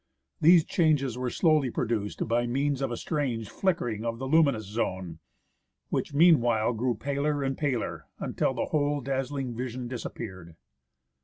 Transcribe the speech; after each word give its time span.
These 0.41 0.65
changes 0.65 1.15
were 1.15 1.29
slowly 1.29 1.69
produced 1.69 2.27
by 2.27 2.47
means 2.47 2.81
of 2.81 2.89
a 2.89 2.97
strange 2.97 3.49
flicker 3.49 3.85
SITKA 3.85 3.85
AND 3.85 3.95
ITS 3.97 4.03
HARBOUR. 4.05 4.05
ing 4.05 4.05
of 4.05 4.17
the 4.17 4.25
luminous 4.27 4.63
zone, 4.65 5.19
which 5.89 6.11
meanwhile 6.15 6.73
grew 6.73 6.95
paler 6.95 7.43
and 7.43 7.55
paler, 7.55 8.07
until 8.17 8.55
the 8.55 8.65
whole 8.65 9.01
dazzling 9.01 9.55
vision 9.55 9.87
disappeared. 9.87 10.55